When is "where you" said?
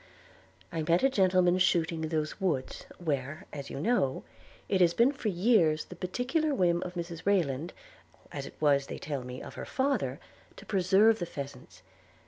2.97-3.79